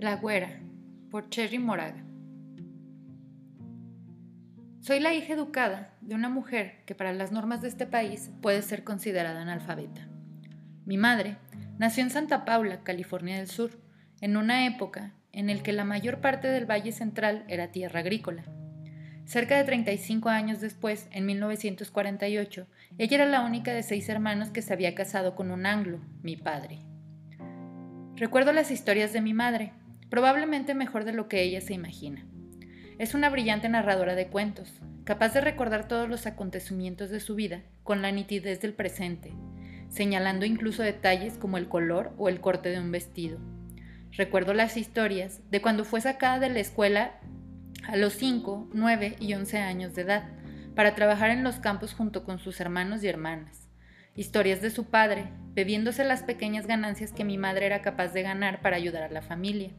[0.00, 0.60] La Güera,
[1.10, 2.04] por Cherry Moraga.
[4.78, 8.62] Soy la hija educada de una mujer que para las normas de este país puede
[8.62, 10.06] ser considerada analfabeta.
[10.84, 11.36] Mi madre
[11.78, 13.72] nació en Santa Paula, California del Sur,
[14.20, 18.44] en una época en la que la mayor parte del Valle Central era tierra agrícola.
[19.24, 22.68] Cerca de 35 años después, en 1948,
[22.98, 26.36] ella era la única de seis hermanos que se había casado con un anglo, mi
[26.36, 26.84] padre.
[28.14, 29.72] Recuerdo las historias de mi madre,
[30.10, 32.24] probablemente mejor de lo que ella se imagina.
[32.98, 34.72] Es una brillante narradora de cuentos,
[35.04, 39.32] capaz de recordar todos los acontecimientos de su vida con la nitidez del presente,
[39.88, 43.38] señalando incluso detalles como el color o el corte de un vestido.
[44.12, 47.20] Recuerdo las historias de cuando fue sacada de la escuela
[47.86, 50.28] a los 5, 9 y 11 años de edad
[50.74, 53.68] para trabajar en los campos junto con sus hermanos y hermanas.
[54.14, 58.60] Historias de su padre, bebiéndose las pequeñas ganancias que mi madre era capaz de ganar
[58.60, 59.70] para ayudar a la familia.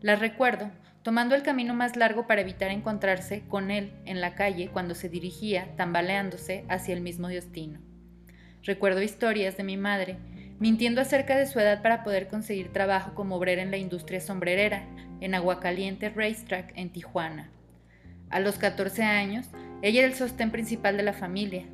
[0.00, 0.70] Las recuerdo
[1.06, 5.08] tomando el camino más largo para evitar encontrarse con él en la calle cuando se
[5.08, 7.78] dirigía, tambaleándose, hacia el mismo destino.
[8.64, 10.16] Recuerdo historias de mi madre,
[10.58, 14.82] mintiendo acerca de su edad para poder conseguir trabajo como obrera en la industria sombrerera,
[15.20, 17.50] en Aguacaliente Racetrack, en Tijuana.
[18.28, 19.46] A los 14 años,
[19.82, 21.66] ella era el sostén principal de la familia.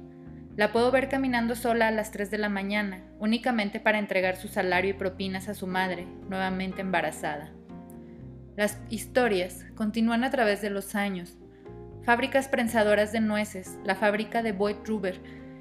[0.59, 4.49] La puedo ver caminando sola a las 3 de la mañana, únicamente para entregar su
[4.49, 7.51] salario y propinas a su madre, nuevamente embarazada.
[8.57, 11.37] Las historias continúan a través de los años.
[12.05, 15.21] Fábricas prensadoras de nueces, la fábrica de Boyd Ruber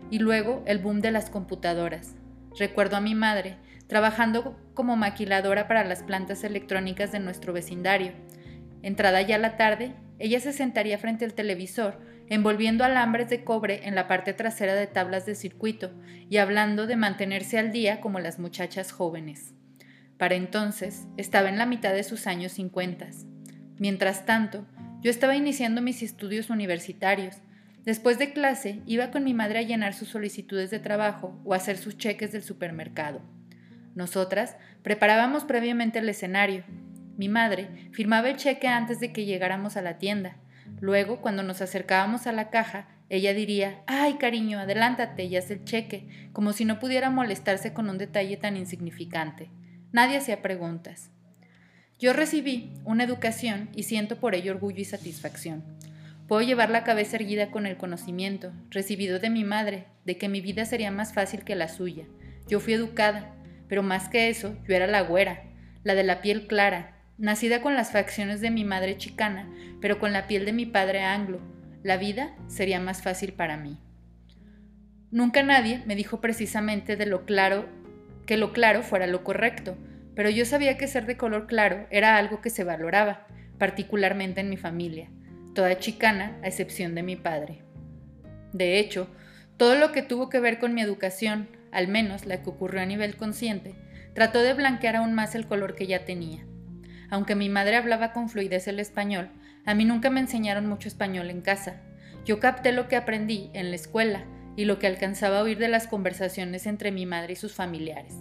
[0.10, 2.16] y luego el boom de las computadoras.
[2.58, 3.58] Recuerdo a mi madre
[3.92, 8.14] trabajando como maquiladora para las plantas electrónicas de nuestro vecindario.
[8.84, 13.96] Entrada ya la tarde, ella se sentaría frente al televisor, envolviendo alambres de cobre en
[13.96, 15.92] la parte trasera de tablas de circuito
[16.30, 19.54] y hablando de mantenerse al día como las muchachas jóvenes.
[20.22, 23.08] Para entonces estaba en la mitad de sus años 50.
[23.80, 24.68] Mientras tanto,
[25.02, 27.38] yo estaba iniciando mis estudios universitarios.
[27.86, 31.76] Después de clase, iba con mi madre a llenar sus solicitudes de trabajo o hacer
[31.76, 33.24] sus cheques del supermercado.
[33.96, 36.66] Nosotras preparábamos previamente el escenario.
[37.18, 40.38] Mi madre firmaba el cheque antes de que llegáramos a la tienda.
[40.82, 45.64] Luego, cuando nos acercábamos a la caja, ella diría, ay cariño, adelántate y haz el
[45.64, 49.50] cheque, como si no pudiera molestarse con un detalle tan insignificante.
[49.92, 51.10] Nadie hacía preguntas.
[52.00, 55.64] Yo recibí una educación y siento por ello orgullo y satisfacción.
[56.28, 60.40] Puedo llevar la cabeza erguida con el conocimiento, recibido de mi madre, de que mi
[60.40, 62.06] vida sería más fácil que la suya.
[62.48, 63.36] Yo fui educada,
[63.68, 65.44] pero más que eso, yo era la güera,
[65.84, 70.14] la de la piel clara, nacida con las facciones de mi madre chicana, pero con
[70.14, 71.40] la piel de mi padre anglo.
[71.84, 73.78] La vida sería más fácil para mí.
[75.12, 77.68] Nunca nadie me dijo precisamente de lo claro
[78.32, 79.76] que lo claro fuera lo correcto,
[80.16, 83.28] pero yo sabía que ser de color claro era algo que se valoraba,
[83.58, 85.10] particularmente en mi familia,
[85.54, 87.66] toda chicana a excepción de mi padre.
[88.54, 89.10] De hecho,
[89.58, 92.86] todo lo que tuvo que ver con mi educación, al menos la que ocurrió a
[92.86, 93.76] nivel consciente,
[94.14, 96.46] trató de blanquear aún más el color que ya tenía.
[97.10, 99.30] Aunque mi madre hablaba con fluidez el español,
[99.66, 101.82] a mí nunca me enseñaron mucho español en casa.
[102.24, 104.24] Yo capté lo que aprendí en la escuela,
[104.56, 108.16] y lo que alcanzaba a oír de las conversaciones entre mi madre y sus familiares.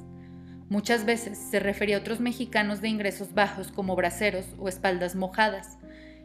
[0.69, 5.79] Muchas veces se refería a otros mexicanos de ingresos bajos como braceros o espaldas mojadas,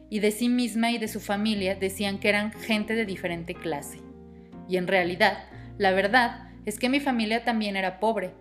[0.09, 4.01] y de sí misma y de su familia decían que eran gente de diferente clase.
[4.69, 5.45] Y en realidad,
[5.77, 8.31] la verdad es que mi familia también era pobre,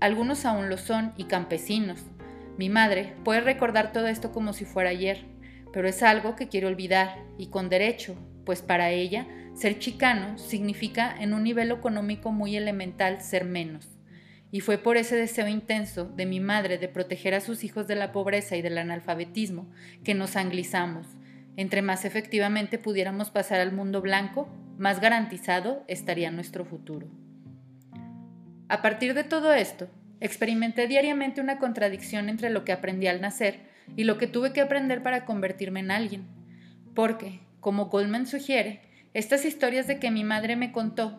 [0.00, 2.04] algunos aún lo son y campesinos.
[2.58, 5.24] Mi madre puede recordar todo esto como si fuera ayer,
[5.72, 9.26] pero es algo que quiere olvidar y con derecho, pues para ella
[9.56, 13.88] ser chicano significa en un nivel económico muy elemental ser menos.
[14.52, 17.96] Y fue por ese deseo intenso de mi madre de proteger a sus hijos de
[17.96, 19.66] la pobreza y del analfabetismo
[20.04, 21.06] que nos anglizamos.
[21.56, 27.08] Entre más efectivamente pudiéramos pasar al mundo blanco, más garantizado estaría nuestro futuro.
[28.68, 29.88] A partir de todo esto,
[30.20, 33.60] experimenté diariamente una contradicción entre lo que aprendí al nacer
[33.96, 36.26] y lo que tuve que aprender para convertirme en alguien.
[36.94, 38.85] Porque, como Goldman sugiere,
[39.16, 41.18] estas historias de que mi madre me contó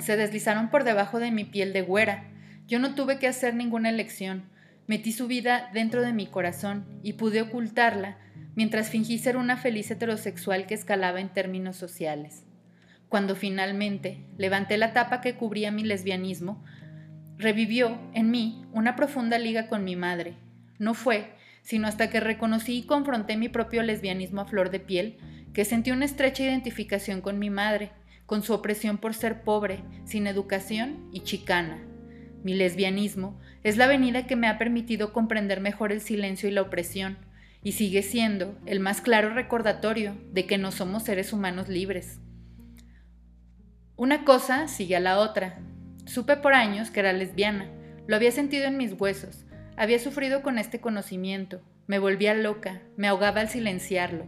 [0.00, 2.24] se deslizaron por debajo de mi piel de güera.
[2.66, 4.44] Yo no tuve que hacer ninguna elección.
[4.86, 8.16] Metí su vida dentro de mi corazón y pude ocultarla
[8.54, 12.44] mientras fingí ser una feliz heterosexual que escalaba en términos sociales.
[13.10, 16.64] Cuando finalmente levanté la tapa que cubría mi lesbianismo,
[17.36, 20.38] revivió en mí una profunda liga con mi madre.
[20.78, 25.18] No fue, sino hasta que reconocí y confronté mi propio lesbianismo a flor de piel,
[25.52, 27.90] que sentí una estrecha identificación con mi madre,
[28.26, 31.82] con su opresión por ser pobre, sin educación y chicana.
[32.44, 36.62] Mi lesbianismo es la venida que me ha permitido comprender mejor el silencio y la
[36.62, 37.18] opresión,
[37.62, 42.20] y sigue siendo el más claro recordatorio de que no somos seres humanos libres.
[43.96, 45.58] Una cosa sigue a la otra.
[46.06, 47.68] Supe por años que era lesbiana,
[48.06, 49.44] lo había sentido en mis huesos,
[49.76, 54.26] había sufrido con este conocimiento, me volvía loca, me ahogaba al silenciarlo.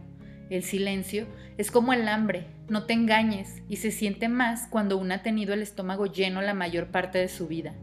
[0.51, 1.27] El silencio
[1.57, 5.53] es como el hambre, no te engañes, y se siente más cuando uno ha tenido
[5.53, 7.73] el estómago lleno la mayor parte de su vida.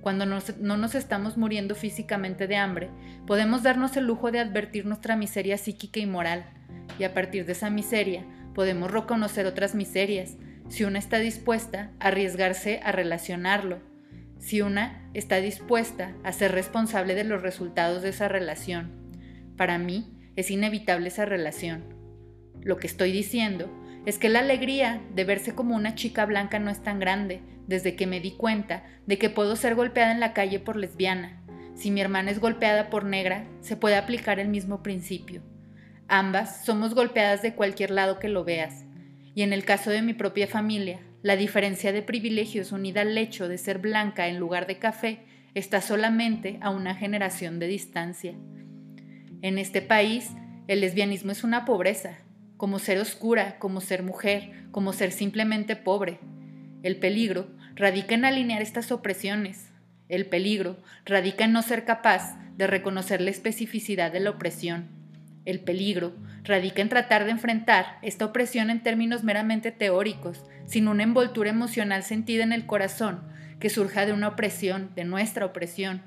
[0.00, 2.90] Cuando no nos estamos muriendo físicamente de hambre,
[3.28, 6.46] podemos darnos el lujo de advertir nuestra miseria psíquica y moral,
[6.98, 8.24] y a partir de esa miseria
[8.56, 10.34] podemos reconocer otras miserias,
[10.68, 13.78] si una está dispuesta a arriesgarse a relacionarlo,
[14.40, 18.90] si una está dispuesta a ser responsable de los resultados de esa relación.
[19.56, 21.99] Para mí es inevitable esa relación.
[22.62, 23.70] Lo que estoy diciendo
[24.06, 27.96] es que la alegría de verse como una chica blanca no es tan grande desde
[27.96, 31.40] que me di cuenta de que puedo ser golpeada en la calle por lesbiana.
[31.74, 35.42] Si mi hermana es golpeada por negra, se puede aplicar el mismo principio.
[36.08, 38.84] Ambas somos golpeadas de cualquier lado que lo veas.
[39.34, 43.48] Y en el caso de mi propia familia, la diferencia de privilegios unida al hecho
[43.48, 45.20] de ser blanca en lugar de café
[45.54, 48.34] está solamente a una generación de distancia.
[49.42, 50.30] En este país,
[50.66, 52.18] el lesbianismo es una pobreza,
[52.60, 56.18] como ser oscura, como ser mujer, como ser simplemente pobre.
[56.82, 59.70] El peligro radica en alinear estas opresiones.
[60.10, 60.76] El peligro
[61.06, 64.88] radica en no ser capaz de reconocer la especificidad de la opresión.
[65.46, 66.12] El peligro
[66.44, 72.02] radica en tratar de enfrentar esta opresión en términos meramente teóricos, sin una envoltura emocional
[72.02, 73.22] sentida en el corazón
[73.58, 76.02] que surja de una opresión, de nuestra opresión,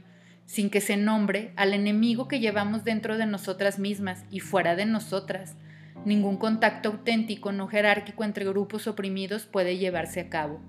[0.45, 4.85] sin que se nombre al enemigo que llevamos dentro de nosotras mismas y fuera de
[4.85, 5.55] nosotras,
[6.05, 10.59] Ningún contacto auténtico no jerárquico entre grupos oprimidos puede llevarse a cabo.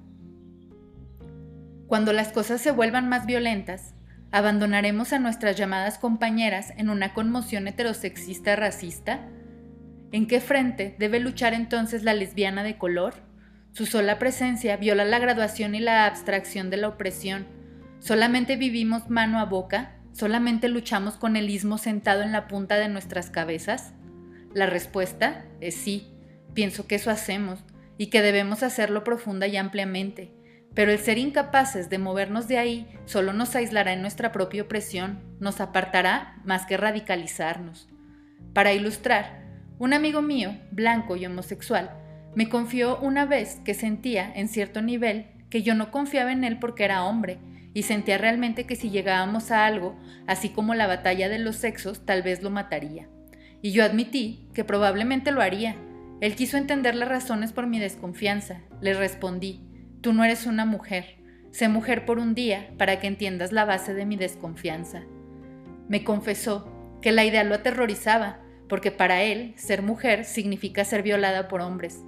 [1.89, 3.95] Cuando las cosas se vuelvan más violentas,
[4.31, 9.21] ¿abandonaremos a nuestras llamadas compañeras en una conmoción heterosexista racista?
[10.13, 13.15] ¿En qué frente debe luchar entonces la lesbiana de color?
[13.73, 17.47] Su sola presencia viola la graduación y la abstracción de la opresión.
[17.99, 19.97] ¿Solamente vivimos mano a boca?
[20.13, 23.95] ¿Solamente luchamos con el ismo sentado en la punta de nuestras cabezas?
[24.55, 26.15] La respuesta es sí,
[26.55, 27.59] pienso que eso hacemos
[27.99, 30.33] y que debemos hacerlo profunda y ampliamente,
[30.75, 35.19] pero el ser incapaces de movernos de ahí solo nos aislará en nuestra propia opresión,
[35.41, 37.89] nos apartará más que radicalizarnos.
[38.53, 39.43] Para ilustrar,
[39.81, 41.91] un amigo mío, blanco y homosexual,
[42.37, 46.61] me confió una vez que sentía, en cierto nivel, que yo no confiaba en él
[46.61, 47.39] porque era hombre,
[47.75, 49.99] y sentía realmente que si llegábamos a algo,
[50.29, 53.09] así como la batalla de los sexos, tal vez lo mataría
[53.65, 55.75] y yo admití que probablemente lo haría.
[56.21, 58.61] Él quiso entender las razones por mi desconfianza.
[58.83, 59.63] Le respondí,
[60.03, 61.17] tú no eres una mujer.
[61.51, 65.05] Sé mujer por un día para que entiendas la base de mi desconfianza.
[65.89, 66.71] Me confesó
[67.01, 68.39] que la idea lo aterrorizaba,
[68.69, 72.03] porque para él ser mujer significa ser violada por hombres.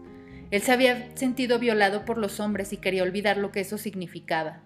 [0.50, 4.61] Él se había sentido violado por los hombres y quería olvidar lo que eso significaba.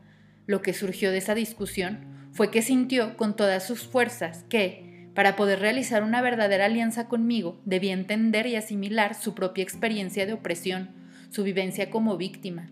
[0.48, 5.36] Lo que surgió de esa discusión fue que sintió con todas sus fuerzas que, para
[5.36, 10.90] poder realizar una verdadera alianza conmigo, debía entender y asimilar su propia experiencia de opresión,
[11.30, 12.70] su vivencia como víctima.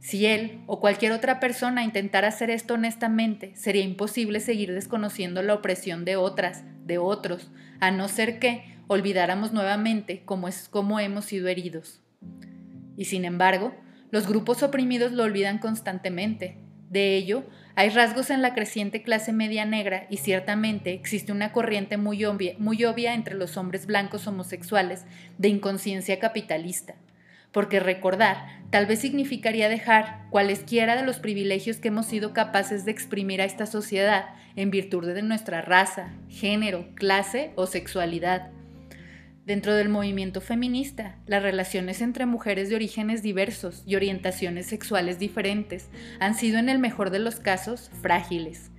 [0.00, 5.54] Si él o cualquier otra persona intentara hacer esto honestamente, sería imposible seguir desconociendo la
[5.54, 7.50] opresión de otras, de otros,
[7.80, 12.02] a no ser que olvidáramos nuevamente cómo cómo hemos sido heridos.
[12.96, 13.74] Y sin embargo,
[14.10, 16.58] los grupos oprimidos lo olvidan constantemente.
[16.94, 17.42] De ello,
[17.74, 23.14] hay rasgos en la creciente clase media negra y ciertamente existe una corriente muy obvia,
[23.14, 25.04] entre los hombres blancos homosexuales
[25.36, 26.94] de inconsciencia capitalista.
[27.50, 32.92] Porque recordar tal vez significaría dejar cualesquiera de los privilegios que hemos sido capaces de
[32.92, 38.52] exprimir a esta sociedad en virtud de nuestra raza, género, clase o sexualidad.
[39.46, 45.90] Dentro del movimiento feminista, las relaciones entre mujeres de orígenes diversos y orientaciones sexuales diferentes
[46.18, 48.70] han sido en el mejor de los casos frágiles.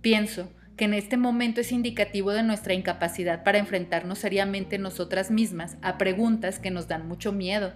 [0.00, 5.76] Pienso que en este momento es indicativo de nuestra incapacidad para enfrentarnos seriamente nosotras mismas
[5.82, 7.74] a preguntas que nos dan mucho miedo.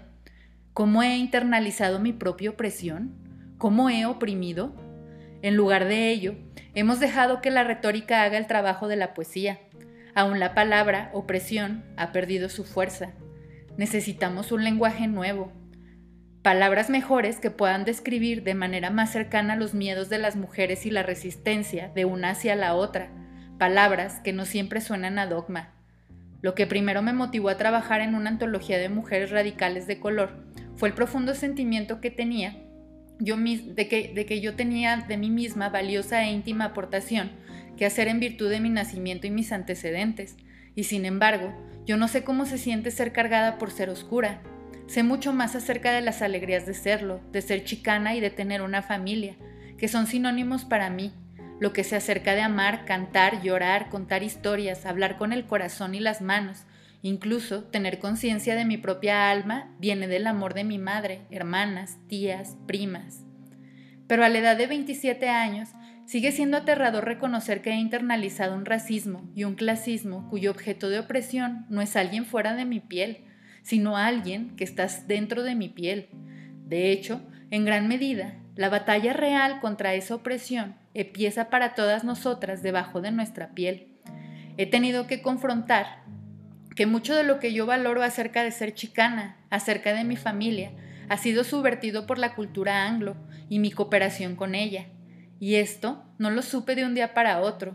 [0.73, 3.13] ¿Cómo he internalizado mi propia opresión?
[3.59, 4.75] ¿Cómo he oprimido?
[5.43, 6.37] En lugar de ello,
[6.75, 9.59] hemos dejado que la retórica haga el trabajo de la poesía
[10.15, 13.13] Aún la palabra opresión ha perdido su fuerza.
[13.77, 15.53] Necesitamos un lenguaje nuevo.
[16.43, 20.91] Palabras mejores que puedan describir de manera más cercana los miedos de las mujeres y
[20.91, 23.11] la resistencia de una hacia la otra.
[23.59, 25.75] Palabras que no siempre suenan a dogma.
[26.43, 30.47] Lo que primero me motivó a trabajar en una antología de mujeres radicales de color
[30.77, 32.57] fue el profundo sentimiento que tenía
[33.21, 37.31] yo, de, que, de que yo tenía de mí misma valiosa e íntima aportación
[37.77, 40.37] que hacer en virtud de mi nacimiento y mis antecedentes,
[40.75, 41.53] y sin embargo,
[41.87, 44.41] yo no sé cómo se siente ser cargada por ser oscura.
[44.87, 48.63] Sé mucho más acerca de las alegrías de serlo, de ser chicana y de tener
[48.63, 49.37] una familia,
[49.79, 51.13] que son sinónimos para mí,
[51.61, 56.01] lo que se acerca de amar, cantar, llorar, contar historias, hablar con el corazón y
[56.01, 56.65] las manos,
[57.03, 62.57] incluso tener conciencia de mi propia alma, viene del amor de mi madre, hermanas, tías,
[62.67, 63.25] primas.
[64.07, 65.69] Pero a la edad de 27 años,
[66.11, 70.99] sigue siendo aterrador reconocer que he internalizado un racismo y un clasismo cuyo objeto de
[70.99, 73.19] opresión no es alguien fuera de mi piel,
[73.63, 76.09] sino alguien que está dentro de mi piel.
[76.67, 82.61] De hecho, en gran medida, la batalla real contra esa opresión empieza para todas nosotras
[82.61, 83.87] debajo de nuestra piel.
[84.57, 86.03] He tenido que confrontar
[86.75, 90.73] que mucho de lo que yo valoro acerca de ser chicana, acerca de mi familia,
[91.09, 93.15] ha sido subvertido por la cultura anglo
[93.49, 94.87] y mi cooperación con ella.
[95.41, 97.75] Y esto no lo supe de un día para otro.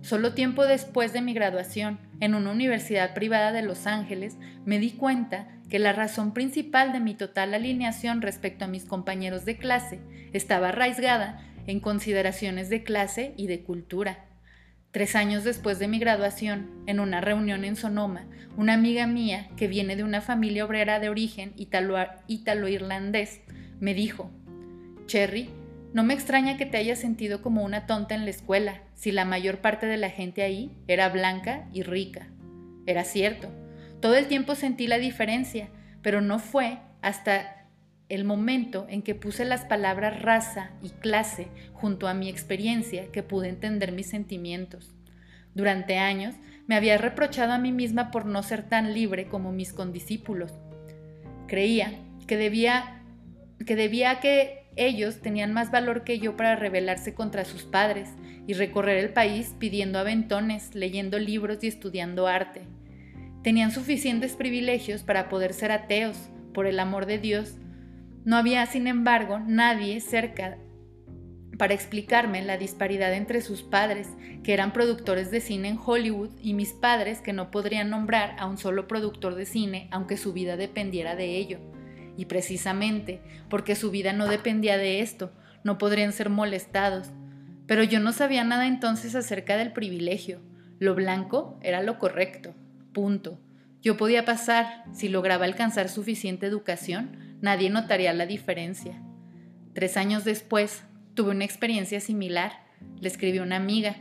[0.00, 4.92] Solo tiempo después de mi graduación, en una universidad privada de Los Ángeles, me di
[4.92, 10.00] cuenta que la razón principal de mi total alineación respecto a mis compañeros de clase
[10.32, 14.24] estaba arraigada en consideraciones de clase y de cultura.
[14.90, 18.26] Tres años después de mi graduación, en una reunión en Sonoma,
[18.56, 23.40] una amiga mía, que viene de una familia obrera de origen italo-irlandés,
[23.80, 24.30] me dijo,
[25.06, 25.48] Cherry,
[25.92, 29.24] no me extraña que te hayas sentido como una tonta en la escuela, si la
[29.24, 32.28] mayor parte de la gente ahí era blanca y rica.
[32.86, 33.48] Era cierto,
[34.00, 35.68] todo el tiempo sentí la diferencia,
[36.02, 37.66] pero no fue hasta
[38.08, 43.22] el momento en que puse las palabras raza y clase junto a mi experiencia que
[43.22, 44.94] pude entender mis sentimientos.
[45.54, 46.34] Durante años
[46.66, 50.52] me había reprochado a mí misma por no ser tan libre como mis condiscípulos.
[51.46, 51.92] Creía
[52.26, 53.02] que debía
[53.64, 58.10] que debía que ellos tenían más valor que yo para rebelarse contra sus padres
[58.46, 62.62] y recorrer el país pidiendo aventones, leyendo libros y estudiando arte.
[63.42, 66.16] Tenían suficientes privilegios para poder ser ateos,
[66.52, 67.56] por el amor de Dios.
[68.24, 70.58] No había, sin embargo, nadie cerca
[71.58, 74.08] para explicarme la disparidad entre sus padres,
[74.42, 78.46] que eran productores de cine en Hollywood, y mis padres, que no podrían nombrar a
[78.46, 81.58] un solo productor de cine, aunque su vida dependiera de ello.
[82.16, 85.32] Y precisamente porque su vida no dependía de esto,
[85.64, 87.08] no podrían ser molestados.
[87.66, 90.40] Pero yo no sabía nada entonces acerca del privilegio.
[90.78, 92.54] Lo blanco era lo correcto.
[92.92, 93.38] Punto.
[93.80, 99.02] Yo podía pasar, si lograba alcanzar suficiente educación, nadie notaría la diferencia.
[99.74, 100.82] Tres años después,
[101.14, 102.52] tuve una experiencia similar.
[103.00, 103.96] Le escribí a una amiga.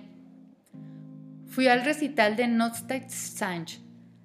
[1.48, 3.80] Fui al recital de Notstedt Sanch.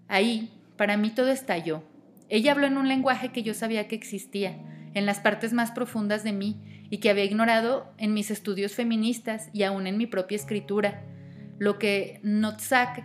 [0.08, 1.82] Ahí, para mí todo estalló.
[2.28, 4.58] Ella habló en un lenguaje que yo sabía que existía,
[4.94, 9.50] en las partes más profundas de mí, y que había ignorado en mis estudios feministas
[9.52, 11.02] y aún en mi propia escritura.
[11.58, 13.04] Lo que Notzake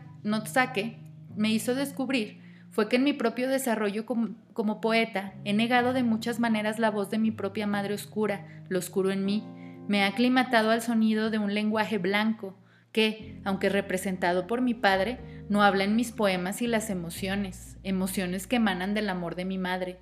[1.36, 6.40] me hizo descubrir fue que en mi propio desarrollo como, poeta he negado de muchas
[6.40, 9.44] maneras la voz de mi propia madre oscura, lo oscuro en mí.
[9.88, 12.56] Me he aclimatado al sonido de un lenguaje blanco
[12.91, 15.19] que, aunque representado por mi padre,
[15.50, 19.57] no habla en mis poemas y las emociones, emociones que emanan del amor de mi
[19.57, 19.98] madre.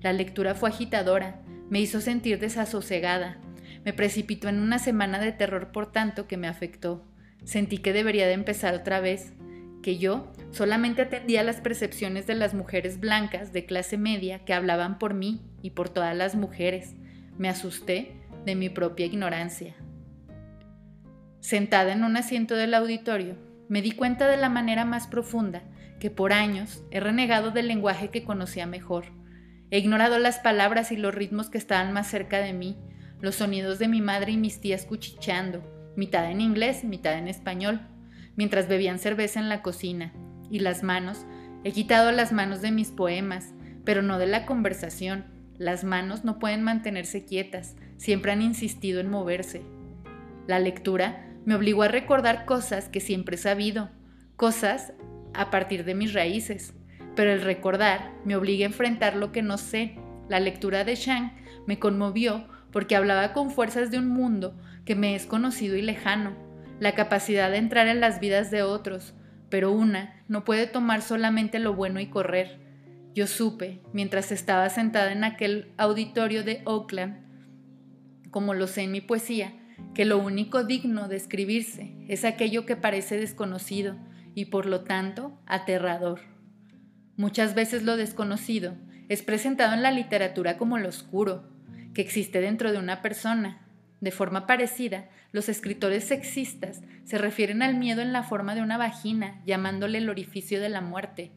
[0.00, 3.38] La lectura fue agitadora, me hizo sentir desasosegada,
[3.84, 7.04] me precipitó en una semana de terror por tanto que me afectó.
[7.44, 9.32] Sentí que debería de empezar otra vez,
[9.82, 14.98] que yo solamente atendía las percepciones de las mujeres blancas de clase media que hablaban
[14.98, 16.94] por mí y por todas las mujeres.
[17.36, 18.16] Me asusté
[18.46, 19.74] de mi propia ignorancia.
[21.44, 23.36] Sentada en un asiento del auditorio,
[23.68, 25.62] me di cuenta de la manera más profunda
[26.00, 29.12] que por años he renegado del lenguaje que conocía mejor.
[29.70, 32.78] He ignorado las palabras y los ritmos que estaban más cerca de mí,
[33.20, 35.62] los sonidos de mi madre y mis tías cuchicheando,
[35.98, 37.82] mitad en inglés, mitad en español
[38.36, 40.14] mientras bebían cerveza en la cocina,
[40.50, 41.26] y las manos,
[41.62, 43.52] he quitado las manos de mis poemas,
[43.84, 45.26] pero no de la conversación.
[45.58, 49.60] Las manos no pueden mantenerse quietas, siempre han insistido en moverse.
[50.46, 53.90] La lectura me obligó a recordar cosas que siempre he sabido,
[54.36, 54.92] cosas
[55.34, 56.74] a partir de mis raíces,
[57.14, 59.96] pero el recordar me obliga a enfrentar lo que no sé.
[60.28, 61.32] La lectura de Shang
[61.66, 66.34] me conmovió porque hablaba con fuerzas de un mundo que me es conocido y lejano,
[66.80, 69.14] la capacidad de entrar en las vidas de otros,
[69.48, 72.58] pero una no puede tomar solamente lo bueno y correr.
[73.14, 77.22] Yo supe, mientras estaba sentada en aquel auditorio de Oakland,
[78.30, 79.52] como lo sé en mi poesía,
[79.92, 83.96] que lo único digno de escribirse es aquello que parece desconocido
[84.34, 86.20] y por lo tanto aterrador.
[87.16, 88.74] Muchas veces lo desconocido
[89.08, 91.44] es presentado en la literatura como lo oscuro,
[91.92, 93.60] que existe dentro de una persona.
[94.00, 98.78] De forma parecida, los escritores sexistas se refieren al miedo en la forma de una
[98.78, 101.32] vagina, llamándole el orificio de la muerte.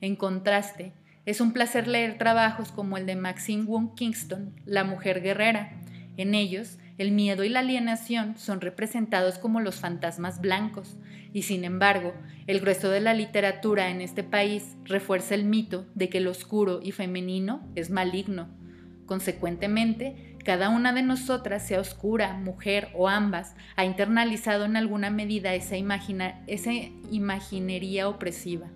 [0.00, 0.92] En contraste,
[1.24, 5.72] es un placer leer trabajos como el de Maxine Wong Kingston, La mujer guerrera.
[6.16, 10.96] En ellos, el miedo y la alienación son representados como los fantasmas blancos,
[11.32, 12.12] y sin embargo,
[12.46, 16.80] el grueso de la literatura en este país refuerza el mito de que lo oscuro
[16.82, 18.48] y femenino es maligno.
[19.06, 25.54] Consecuentemente, cada una de nosotras, sea oscura, mujer o ambas, ha internalizado en alguna medida
[25.54, 25.76] esa,
[26.46, 26.72] esa
[27.10, 28.70] imaginería opresiva.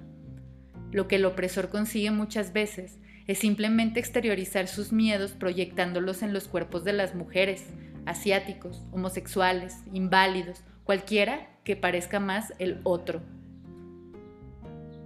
[0.92, 6.46] Lo que el opresor consigue muchas veces es simplemente exteriorizar sus miedos proyectándolos en los
[6.46, 7.66] cuerpos de las mujeres,
[8.07, 13.23] asiáticos, homosexuales, inválidos, cualquiera que parezca más el otro.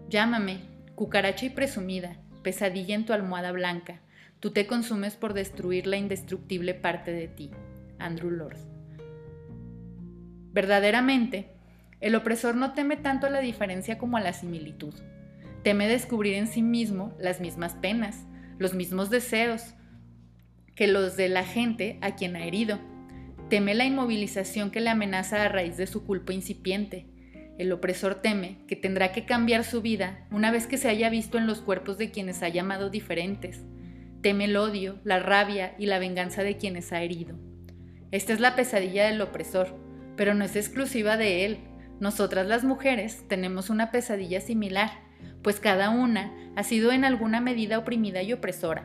[0.09, 0.61] Llámame,
[0.95, 4.01] cucaracha y presumida, pesadilla en tu almohada blanca.
[4.39, 7.51] Tú te consumes por destruir la indestructible parte de ti.
[7.99, 8.59] Andrew Lord.
[10.53, 11.53] Verdaderamente,
[12.01, 14.95] el opresor no teme tanto a la diferencia como a la similitud.
[15.63, 18.25] Teme descubrir en sí mismo las mismas penas,
[18.59, 19.75] los mismos deseos
[20.75, 22.79] que los de la gente a quien ha herido.
[23.51, 27.07] Teme la inmovilización que le amenaza a raíz de su culpa incipiente.
[27.59, 31.37] El opresor teme que tendrá que cambiar su vida una vez que se haya visto
[31.37, 33.61] en los cuerpos de quienes ha llamado diferentes.
[34.23, 37.37] Teme el odio, la rabia y la venganza de quienes ha herido.
[38.11, 39.77] Esta es la pesadilla del opresor,
[40.17, 41.59] pero no es exclusiva de él.
[42.01, 44.91] Nosotras las mujeres tenemos una pesadilla similar
[45.43, 48.85] pues cada una ha sido en alguna medida oprimida y opresora.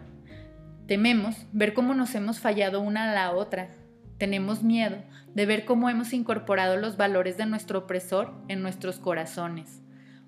[0.88, 3.70] Tememos ver cómo nos hemos fallado una a la otra.
[4.18, 4.98] Tenemos miedo
[5.34, 9.82] de ver cómo hemos incorporado los valores de nuestro opresor en nuestros corazones,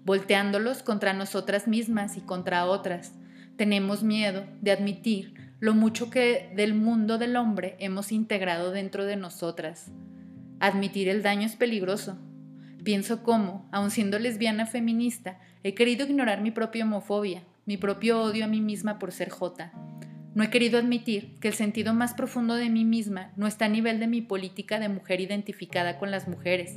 [0.03, 3.13] volteándolos contra nosotras mismas y contra otras.
[3.55, 9.15] Tenemos miedo de admitir lo mucho que del mundo del hombre hemos integrado dentro de
[9.15, 9.91] nosotras.
[10.59, 12.19] Admitir el daño es peligroso.
[12.83, 18.45] Pienso cómo, aun siendo lesbiana feminista, He querido ignorar mi propia homofobia, mi propio odio
[18.45, 19.73] a mí misma por ser Jota.
[20.37, 23.69] No he querido admitir que el sentido más profundo de mí misma no está a
[23.69, 26.75] nivel de mi política de mujer identificada con las mujeres.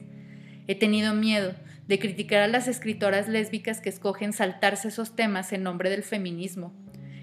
[0.66, 1.53] He tenido miedo
[1.87, 6.73] de criticar a las escritoras lésbicas que escogen saltarse esos temas en nombre del feminismo.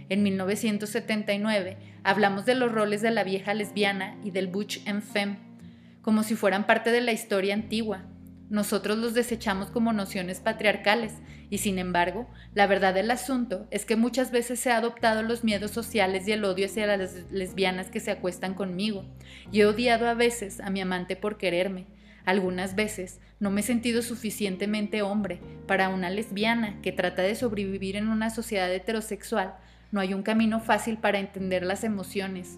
[0.10, 5.39] En 1979 hablamos de los roles de la vieja lesbiana y del butch en femme,
[6.04, 8.04] como si fueran parte de la historia antigua,
[8.49, 11.13] nosotros los desechamos como nociones patriarcales
[11.49, 15.43] y sin embargo, la verdad del asunto es que muchas veces se ha adoptado los
[15.43, 19.05] miedos sociales y el odio hacia las lesbianas que se acuestan conmigo
[19.51, 21.88] y he odiado a veces a mi amante por quererme.
[22.25, 27.95] Algunas veces no me he sentido suficientemente hombre para una lesbiana que trata de sobrevivir
[27.95, 29.55] en una sociedad heterosexual.
[29.91, 32.57] No hay un camino fácil para entender las emociones.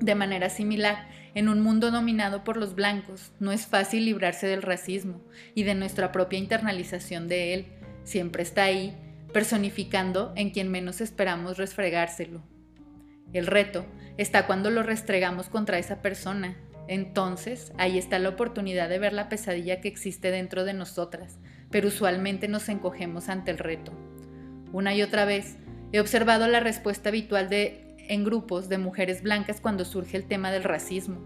[0.00, 4.62] De manera similar, en un mundo dominado por los blancos, no es fácil librarse del
[4.62, 5.20] racismo
[5.54, 7.66] y de nuestra propia internalización de él.
[8.04, 8.96] Siempre está ahí,
[9.32, 12.42] personificando en quien menos esperamos resfregárselo.
[13.32, 16.56] El reto está cuando lo restregamos contra esa persona.
[16.88, 21.38] Entonces, ahí está la oportunidad de ver la pesadilla que existe dentro de nosotras,
[21.70, 23.92] pero usualmente nos encogemos ante el reto.
[24.72, 25.56] Una y otra vez,
[25.92, 30.50] he observado la respuesta habitual de en grupos de mujeres blancas cuando surge el tema
[30.50, 31.20] del racismo.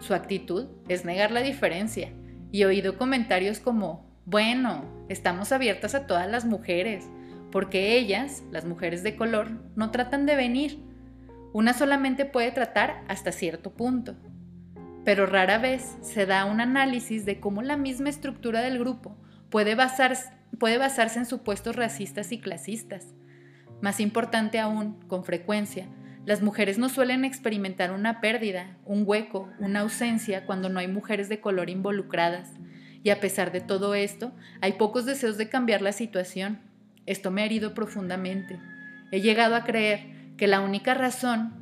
[0.00, 2.12] Su actitud es negar la diferencia
[2.52, 7.08] y he oído comentarios como, bueno, estamos abiertas a todas las mujeres,
[7.50, 10.78] porque ellas, las mujeres de color, no tratan de venir.
[11.54, 14.14] Una solamente puede tratar hasta cierto punto.
[15.06, 19.16] Pero rara vez se da un análisis de cómo la misma estructura del grupo
[19.48, 23.14] puede basarse, puede basarse en supuestos racistas y clasistas.
[23.80, 25.88] Más importante aún, con frecuencia,
[26.26, 31.28] las mujeres no suelen experimentar una pérdida, un hueco, una ausencia cuando no hay mujeres
[31.28, 32.50] de color involucradas.
[33.04, 36.58] Y a pesar de todo esto, hay pocos deseos de cambiar la situación.
[37.06, 38.58] Esto me ha herido profundamente.
[39.12, 41.54] He llegado a creer que la única razón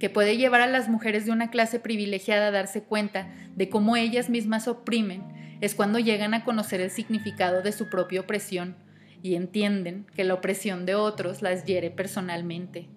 [0.00, 3.96] que puede llevar a las mujeres de una clase privilegiada a darse cuenta de cómo
[3.96, 8.76] ellas mismas oprimen es cuando llegan a conocer el significado de su propia opresión
[9.22, 12.88] y entienden que la opresión de otros las hiere personalmente.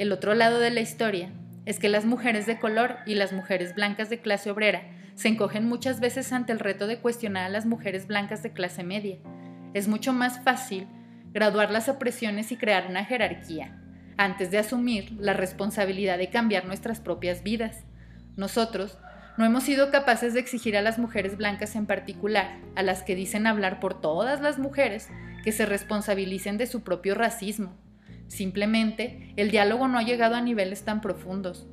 [0.00, 1.28] El otro lado de la historia
[1.66, 4.80] es que las mujeres de color y las mujeres blancas de clase obrera
[5.14, 8.82] se encogen muchas veces ante el reto de cuestionar a las mujeres blancas de clase
[8.82, 9.18] media.
[9.74, 10.86] Es mucho más fácil
[11.34, 13.78] graduar las opresiones y crear una jerarquía,
[14.16, 17.84] antes de asumir la responsabilidad de cambiar nuestras propias vidas.
[18.38, 18.96] Nosotros
[19.36, 23.14] no hemos sido capaces de exigir a las mujeres blancas en particular, a las que
[23.14, 25.10] dicen hablar por todas las mujeres,
[25.44, 27.76] que se responsabilicen de su propio racismo,
[28.30, 31.66] Simplemente, el diálogo no ha llegado a niveles tan profundos.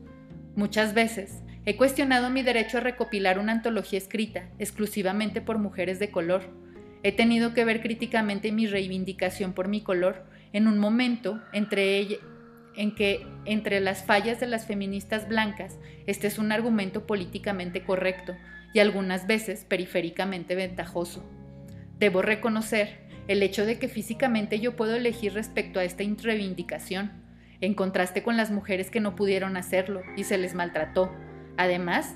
[0.56, 6.10] Muchas veces he cuestionado mi derecho a recopilar una antología escrita exclusivamente por mujeres de
[6.10, 6.41] color.
[7.04, 12.17] He tenido que ver críticamente mi reivindicación por mi color en un momento entre
[12.76, 18.36] en que entre las fallas de las feministas blancas este es un argumento políticamente correcto
[18.74, 21.24] y algunas veces periféricamente ventajoso.
[22.00, 27.11] Debo reconocer el hecho de que físicamente yo puedo elegir respecto a esta reivindicación,
[27.59, 31.11] en contraste con las mujeres que no pudieron hacerlo y se les maltrató,
[31.57, 32.15] además,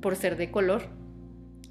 [0.00, 0.88] por ser de color.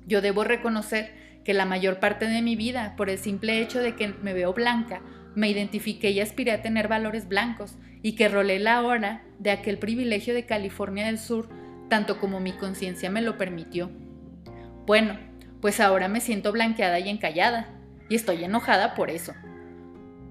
[0.05, 1.11] Yo debo reconocer
[1.45, 4.53] que la mayor parte de mi vida, por el simple hecho de que me veo
[4.53, 5.01] blanca,
[5.35, 9.77] me identifiqué y aspiré a tener valores blancos y que rolé la hora de aquel
[9.77, 11.49] privilegio de California del Sur,
[11.89, 13.91] tanto como mi conciencia me lo permitió.
[14.85, 15.17] Bueno,
[15.61, 17.69] pues ahora me siento blanqueada y encallada,
[18.09, 19.33] y estoy enojada por eso.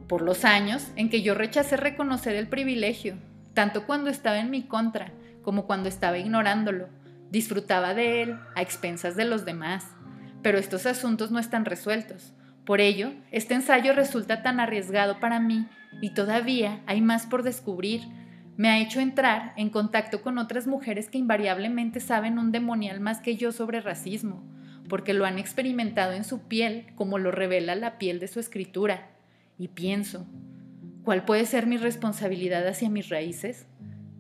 [0.08, 3.16] Por los años en que yo rechacé reconocer el privilegio,
[3.54, 6.88] tanto cuando estaba en mi contra como cuando estaba ignorándolo,
[7.30, 9.87] disfrutaba de él a expensas de los demás.
[10.42, 12.35] Pero estos asuntos no están resueltos.
[12.64, 15.66] Por ello, este ensayo resulta tan arriesgado para mí
[16.00, 18.02] y todavía hay más por descubrir.
[18.56, 23.20] Me ha hecho entrar en contacto con otras mujeres que invariablemente saben un demonial más
[23.20, 24.44] que yo sobre racismo,
[24.92, 29.09] porque lo han experimentado en su piel, como lo revela la piel de su escritura.
[29.57, 30.26] Y pienso,
[31.02, 33.64] ¿cuál puede ser mi responsabilidad hacia mis raíces?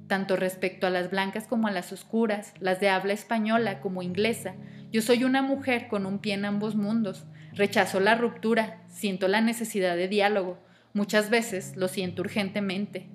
[0.06, 4.54] Tanto respecto a las blancas como a las oscuras, las de habla española como inglesa.
[4.90, 7.26] Yo soy una mujer con un pie en ambos mundos.
[7.52, 10.58] Rechazo la ruptura, siento la necesidad de diálogo.
[10.94, 13.10] Muchas veces lo siento urgentemente.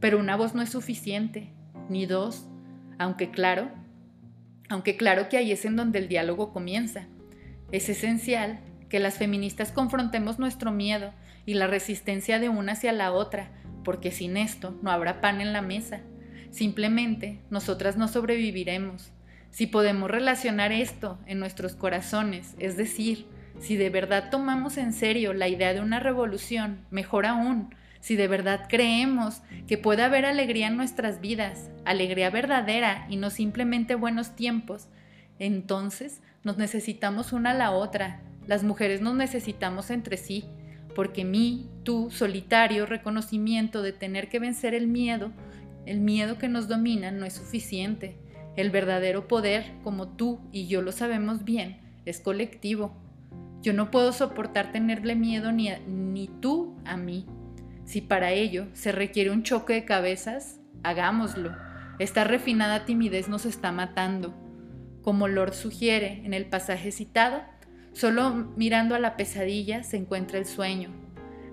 [0.00, 1.48] Pero una voz no es suficiente,
[1.88, 2.46] ni dos,
[2.98, 3.70] aunque claro,
[4.70, 7.08] aunque claro que ahí es en donde el diálogo comienza.
[7.72, 11.12] Es esencial que las feministas confrontemos nuestro miedo
[11.44, 13.50] y la resistencia de una hacia la otra,
[13.84, 16.02] porque sin esto no habrá pan en la mesa.
[16.52, 19.10] Simplemente nosotras no sobreviviremos.
[19.50, 23.26] Si podemos relacionar esto en nuestros corazones, es decir,
[23.58, 28.28] si de verdad tomamos en serio la idea de una revolución, mejor aún, si de
[28.28, 34.34] verdad creemos que puede haber alegría en nuestras vidas, alegría verdadera y no simplemente buenos
[34.34, 34.88] tiempos,
[35.38, 38.22] entonces nos necesitamos una a la otra.
[38.46, 40.44] Las mujeres nos necesitamos entre sí,
[40.94, 45.30] porque mí, tú, solitario, reconocimiento de tener que vencer el miedo,
[45.86, 48.16] el miedo que nos domina no es suficiente.
[48.56, 52.92] El verdadero poder, como tú y yo lo sabemos bien, es colectivo.
[53.62, 57.26] Yo no puedo soportar tenerle miedo ni, ni tú a mí.
[57.90, 61.50] Si para ello se requiere un choque de cabezas, hagámoslo.
[61.98, 64.32] Esta refinada timidez nos está matando.
[65.02, 67.42] Como Lord sugiere en el pasaje citado,
[67.92, 70.90] solo mirando a la pesadilla se encuentra el sueño.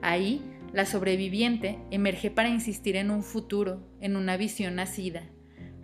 [0.04, 5.24] Ahí, la sobreviviente emerge para insistir en un futuro, en una visión nacida.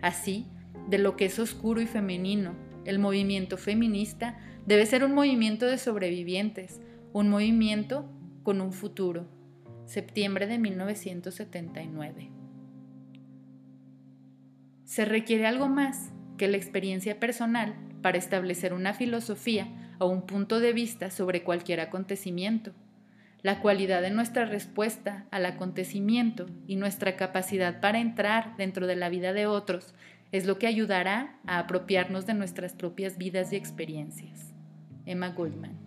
[0.02, 0.46] Así,
[0.88, 5.78] de lo que es oscuro y femenino, el movimiento feminista debe ser un movimiento de
[5.78, 6.80] sobrevivientes,
[7.12, 8.08] un movimiento
[8.44, 9.26] con un futuro
[9.86, 12.30] septiembre de 1979.
[14.84, 19.68] Se requiere algo más que la experiencia personal para establecer una filosofía
[19.98, 22.72] o un punto de vista sobre cualquier acontecimiento.
[23.42, 29.10] La cualidad de nuestra respuesta al acontecimiento y nuestra capacidad para entrar dentro de la
[29.10, 29.94] vida de otros
[30.32, 34.52] es lo que ayudará a apropiarnos de nuestras propias vidas y experiencias.
[35.06, 35.83] Emma Goldman